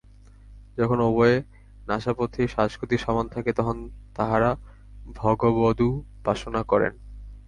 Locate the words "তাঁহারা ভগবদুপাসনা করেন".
4.15-6.93